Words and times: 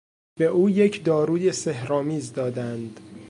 به 0.39 0.45
او 0.45 0.69
یک 0.69 1.03
داروی 1.03 1.51
سحرآمیز 1.51 2.33
دادند. 2.33 2.99